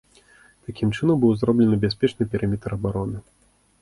Такім 0.69 0.93
чынам 0.97 1.19
быў 1.23 1.35
зроблены 1.41 1.75
бяспечны 1.85 2.23
перыметр 2.33 2.69
абароны. 2.77 3.17